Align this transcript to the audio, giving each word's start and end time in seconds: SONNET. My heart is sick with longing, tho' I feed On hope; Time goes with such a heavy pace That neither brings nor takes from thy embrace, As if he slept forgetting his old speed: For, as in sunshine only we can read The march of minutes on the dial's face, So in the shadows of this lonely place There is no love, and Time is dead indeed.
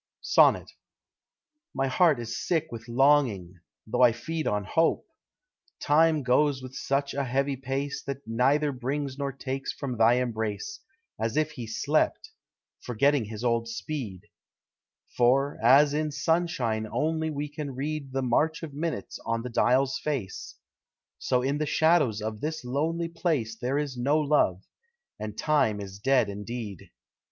SONNET. 0.21 0.71
My 1.75 1.85
heart 1.85 2.19
is 2.19 2.35
sick 2.43 2.71
with 2.71 2.87
longing, 2.87 3.59
tho' 3.85 4.01
I 4.01 4.13
feed 4.13 4.47
On 4.47 4.63
hope; 4.63 5.05
Time 5.79 6.23
goes 6.23 6.59
with 6.59 6.73
such 6.73 7.13
a 7.13 7.23
heavy 7.23 7.55
pace 7.55 8.01
That 8.01 8.25
neither 8.25 8.71
brings 8.71 9.19
nor 9.19 9.31
takes 9.31 9.71
from 9.71 9.95
thy 9.99 10.13
embrace, 10.13 10.79
As 11.19 11.37
if 11.37 11.51
he 11.51 11.67
slept 11.67 12.31
forgetting 12.79 13.25
his 13.25 13.43
old 13.43 13.67
speed: 13.67 14.25
For, 15.15 15.59
as 15.61 15.93
in 15.93 16.11
sunshine 16.11 16.87
only 16.91 17.29
we 17.29 17.47
can 17.47 17.75
read 17.75 18.11
The 18.11 18.23
march 18.23 18.63
of 18.63 18.73
minutes 18.73 19.19
on 19.23 19.43
the 19.43 19.51
dial's 19.51 19.99
face, 19.99 20.55
So 21.19 21.43
in 21.43 21.59
the 21.59 21.67
shadows 21.67 22.23
of 22.23 22.41
this 22.41 22.65
lonely 22.65 23.07
place 23.07 23.55
There 23.55 23.77
is 23.77 23.97
no 23.97 24.17
love, 24.19 24.63
and 25.19 25.37
Time 25.37 25.79
is 25.79 25.99
dead 25.99 26.27
indeed. 26.27 26.89